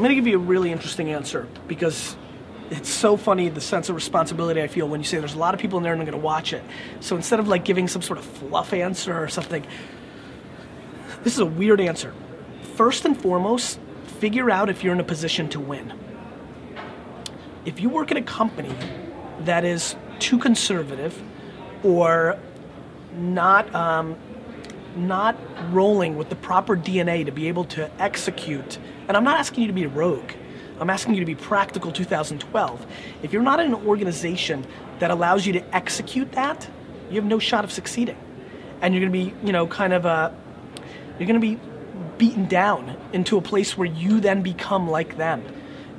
I'm 0.00 0.04
going 0.04 0.14
to 0.14 0.22
give 0.22 0.28
you 0.28 0.38
a 0.38 0.46
really 0.46 0.70
interesting 0.70 1.10
answer 1.10 1.48
because 1.66 2.16
it's 2.70 2.88
so 2.88 3.16
funny 3.16 3.48
the 3.48 3.60
sense 3.60 3.88
of 3.88 3.96
responsibility 3.96 4.62
I 4.62 4.68
feel 4.68 4.86
when 4.86 5.00
you 5.00 5.04
say 5.04 5.18
there's 5.18 5.34
a 5.34 5.38
lot 5.38 5.54
of 5.54 5.60
people 5.60 5.76
in 5.78 5.82
there 5.82 5.92
and 5.92 6.00
I'm 6.00 6.06
going 6.06 6.16
to 6.16 6.24
watch 6.24 6.52
it. 6.52 6.62
So 7.00 7.16
instead 7.16 7.40
of 7.40 7.48
like 7.48 7.64
giving 7.64 7.88
some 7.88 8.00
sort 8.00 8.20
of 8.20 8.24
fluff 8.24 8.72
answer 8.72 9.20
or 9.20 9.26
something, 9.26 9.66
this 11.24 11.32
is 11.32 11.40
a 11.40 11.46
weird 11.46 11.80
answer. 11.80 12.14
First 12.76 13.06
and 13.06 13.20
foremost, 13.20 13.80
figure 14.20 14.52
out 14.52 14.70
if 14.70 14.84
you're 14.84 14.92
in 14.92 15.00
a 15.00 15.02
position 15.02 15.48
to 15.48 15.58
win. 15.58 15.92
If 17.64 17.80
you 17.80 17.88
work 17.88 18.12
at 18.12 18.16
a 18.16 18.22
company 18.22 18.72
that 19.40 19.64
is 19.64 19.96
too 20.20 20.38
conservative 20.38 21.20
or 21.82 22.38
not 23.16 23.74
um, 23.74 24.16
not 24.98 25.36
rolling 25.72 26.16
with 26.16 26.28
the 26.28 26.36
proper 26.36 26.76
DNA 26.76 27.24
to 27.24 27.32
be 27.32 27.48
able 27.48 27.64
to 27.64 27.90
execute. 28.00 28.78
And 29.06 29.16
I'm 29.16 29.24
not 29.24 29.38
asking 29.38 29.62
you 29.62 29.66
to 29.68 29.72
be 29.72 29.84
a 29.84 29.88
rogue. 29.88 30.32
I'm 30.80 30.90
asking 30.90 31.14
you 31.14 31.20
to 31.20 31.26
be 31.26 31.34
practical 31.34 31.90
2012. 31.90 32.86
If 33.22 33.32
you're 33.32 33.42
not 33.42 33.60
in 33.60 33.74
an 33.74 33.86
organization 33.86 34.64
that 34.98 35.10
allows 35.10 35.46
you 35.46 35.52
to 35.54 35.74
execute 35.74 36.32
that, 36.32 36.68
you 37.10 37.16
have 37.16 37.24
no 37.24 37.38
shot 37.38 37.64
of 37.64 37.72
succeeding. 37.72 38.18
And 38.80 38.94
you're 38.94 39.04
to 39.04 39.10
be, 39.10 39.34
you 39.42 39.52
know, 39.52 39.66
kind 39.66 39.92
of 39.92 40.04
a, 40.04 40.34
you're 41.18 41.26
going 41.26 41.40
to 41.40 41.46
be 41.46 41.58
beaten 42.16 42.46
down 42.46 42.96
into 43.12 43.36
a 43.36 43.40
place 43.40 43.76
where 43.76 43.88
you 43.88 44.20
then 44.20 44.42
become 44.42 44.88
like 44.88 45.16
them. 45.16 45.42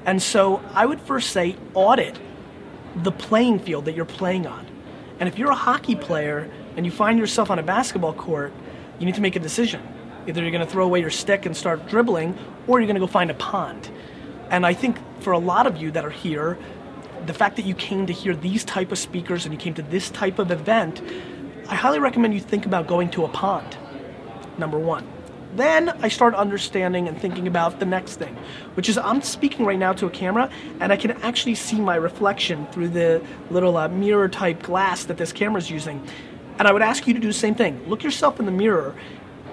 And 0.05 0.21
so 0.21 0.61
I 0.73 0.85
would 0.85 1.01
first 1.01 1.31
say 1.31 1.55
audit 1.73 2.17
the 2.95 3.11
playing 3.11 3.59
field 3.59 3.85
that 3.85 3.95
you're 3.95 4.05
playing 4.05 4.47
on. 4.47 4.65
And 5.19 5.27
if 5.27 5.37
you're 5.37 5.51
a 5.51 5.55
hockey 5.55 5.95
player 5.95 6.49
and 6.77 6.85
you 6.85 6.91
find 6.91 7.19
yourself 7.19 7.51
on 7.51 7.59
a 7.59 7.63
basketball 7.63 8.13
court, 8.13 8.53
you 8.99 9.05
need 9.05 9.15
to 9.15 9.21
make 9.21 9.35
a 9.35 9.39
decision. 9.39 9.81
Either 10.27 10.41
you're 10.41 10.51
going 10.51 10.65
to 10.65 10.71
throw 10.71 10.85
away 10.85 10.99
your 10.99 11.09
stick 11.09 11.45
and 11.45 11.55
start 11.55 11.87
dribbling, 11.87 12.37
or 12.67 12.79
you're 12.79 12.87
going 12.87 12.95
to 12.95 12.99
go 12.99 13.07
find 13.07 13.31
a 13.31 13.35
pond. 13.35 13.89
And 14.49 14.65
I 14.65 14.73
think 14.73 14.97
for 15.21 15.33
a 15.33 15.39
lot 15.39 15.67
of 15.67 15.77
you 15.77 15.91
that 15.91 16.05
are 16.05 16.09
here, 16.09 16.57
the 17.25 17.33
fact 17.33 17.55
that 17.55 17.65
you 17.65 17.75
came 17.75 18.05
to 18.07 18.13
hear 18.13 18.35
these 18.35 18.63
type 18.63 18.91
of 18.91 18.97
speakers 18.97 19.45
and 19.45 19.53
you 19.53 19.59
came 19.59 19.73
to 19.75 19.81
this 19.81 20.09
type 20.09 20.39
of 20.39 20.51
event, 20.51 21.01
I 21.67 21.75
highly 21.75 21.99
recommend 21.99 22.33
you 22.33 22.39
think 22.39 22.65
about 22.65 22.87
going 22.87 23.09
to 23.11 23.25
a 23.25 23.29
pond. 23.29 23.77
Number 24.57 24.79
one. 24.79 25.07
Then 25.55 25.89
I 25.89 26.09
start 26.09 26.35
understanding 26.35 27.07
and 27.07 27.19
thinking 27.19 27.47
about 27.47 27.79
the 27.79 27.85
next 27.85 28.17
thing, 28.17 28.35
which 28.75 28.87
is 28.87 28.99
I'm 28.99 29.21
speaking 29.23 29.65
right 29.65 29.79
now 29.79 29.93
to 29.93 30.05
a 30.05 30.09
camera 30.09 30.49
and 30.79 30.91
I 30.91 30.97
can 30.97 31.11
actually 31.23 31.55
see 31.55 31.79
my 31.81 31.95
reflection 31.95 32.67
through 32.67 32.89
the 32.89 33.23
little 33.49 33.75
uh, 33.77 33.87
mirror 33.87 34.29
type 34.29 34.61
glass 34.61 35.05
that 35.05 35.17
this 35.17 35.33
camera 35.33 35.59
is 35.59 35.71
using. 35.71 36.07
And 36.59 36.67
I 36.67 36.73
would 36.73 36.81
ask 36.81 37.07
you 37.07 37.13
to 37.13 37.19
do 37.19 37.27
the 37.27 37.33
same 37.33 37.55
thing. 37.55 37.87
Look 37.87 38.03
yourself 38.03 38.39
in 38.39 38.45
the 38.45 38.51
mirror 38.51 38.93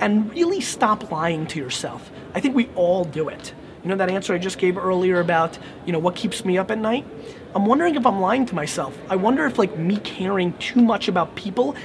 and 0.00 0.30
really 0.32 0.60
stop 0.60 1.10
lying 1.10 1.46
to 1.46 1.58
yourself. 1.58 2.10
I 2.34 2.40
think 2.40 2.54
we 2.54 2.68
all 2.74 3.04
do 3.04 3.28
it. 3.28 3.54
You 3.82 3.90
know 3.90 3.96
that 3.96 4.10
answer 4.10 4.34
I 4.34 4.38
just 4.38 4.58
gave 4.58 4.76
earlier 4.76 5.20
about, 5.20 5.56
you 5.86 5.92
know, 5.92 6.00
what 6.00 6.16
keeps 6.16 6.44
me 6.44 6.58
up 6.58 6.72
at 6.72 6.78
night? 6.78 7.06
I'm 7.54 7.64
wondering 7.64 7.94
if 7.94 8.04
I'm 8.04 8.20
lying 8.20 8.44
to 8.46 8.54
myself. 8.54 8.98
I 9.08 9.14
wonder 9.14 9.46
if 9.46 9.58
like 9.58 9.78
me 9.78 9.98
caring 9.98 10.52
too 10.58 10.82
much 10.82 11.06
about 11.06 11.36
people 11.36 11.76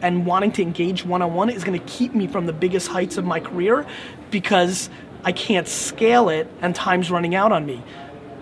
and 0.00 0.24
wanting 0.24 0.50
to 0.52 0.62
engage 0.62 1.04
one 1.04 1.20
on 1.20 1.34
one 1.34 1.50
is 1.50 1.62
going 1.62 1.78
to 1.78 1.86
keep 1.86 2.14
me 2.14 2.26
from 2.26 2.46
the 2.46 2.52
biggest 2.52 2.88
heights 2.88 3.18
of 3.18 3.24
my 3.26 3.38
career 3.38 3.86
because 4.30 4.88
I 5.22 5.32
can't 5.32 5.68
scale 5.68 6.30
it 6.30 6.48
and 6.62 6.74
time's 6.74 7.10
running 7.10 7.34
out 7.34 7.52
on 7.52 7.66
me. 7.66 7.84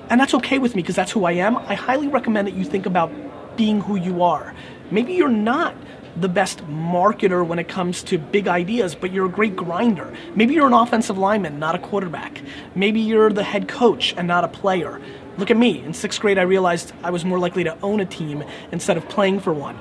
And 0.08 0.20
that's 0.20 0.34
okay 0.34 0.58
with 0.58 0.76
me 0.76 0.82
because 0.82 0.96
that's 0.96 1.10
who 1.10 1.24
I 1.24 1.32
am. 1.32 1.56
I 1.56 1.74
highly 1.74 2.06
recommend 2.06 2.46
that 2.46 2.54
you 2.54 2.64
think 2.64 2.86
about 2.86 3.10
being 3.56 3.80
who 3.80 3.96
you 3.96 4.22
are. 4.22 4.54
Maybe 4.90 5.14
you're 5.14 5.28
not 5.28 5.74
the 6.20 6.28
best 6.28 6.58
marketer 6.68 7.46
when 7.46 7.58
it 7.58 7.68
comes 7.68 8.02
to 8.04 8.18
big 8.18 8.46
ideas, 8.46 8.94
but 8.94 9.12
you're 9.12 9.26
a 9.26 9.30
great 9.30 9.56
grinder. 9.56 10.14
Maybe 10.34 10.54
you're 10.54 10.66
an 10.66 10.72
offensive 10.72 11.16
lineman, 11.16 11.58
not 11.58 11.74
a 11.74 11.78
quarterback. 11.78 12.42
Maybe 12.74 13.00
you're 13.00 13.30
the 13.30 13.42
head 13.42 13.68
coach 13.68 14.14
and 14.16 14.28
not 14.28 14.44
a 14.44 14.48
player. 14.48 15.00
Look 15.38 15.50
at 15.50 15.56
me. 15.56 15.82
In 15.82 15.94
sixth 15.94 16.20
grade, 16.20 16.38
I 16.38 16.42
realized 16.42 16.92
I 17.02 17.10
was 17.10 17.24
more 17.24 17.38
likely 17.38 17.64
to 17.64 17.78
own 17.82 18.00
a 18.00 18.06
team 18.06 18.44
instead 18.72 18.96
of 18.96 19.08
playing 19.08 19.40
for 19.40 19.54
one. 19.54 19.78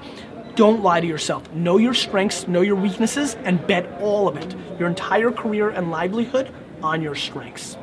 Don't 0.56 0.82
lie 0.82 1.02
to 1.02 1.08
yourself. 1.08 1.52
Know 1.54 1.78
your 1.78 1.94
strengths, 1.94 2.48
know 2.48 2.62
your 2.62 2.76
weaknesses, 2.76 3.36
and 3.44 3.66
bet 3.68 3.86
all 4.02 4.28
of 4.28 4.38
it, 4.38 4.56
your 4.80 4.88
entire 4.88 5.32
career 5.32 5.70
and 5.70 5.92
livelihood, 5.92 6.54
on 6.82 7.02
your 7.02 7.16
strengths. 7.16 7.78